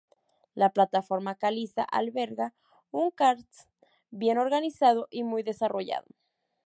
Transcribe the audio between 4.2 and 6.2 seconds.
organizado y muy desarrollado.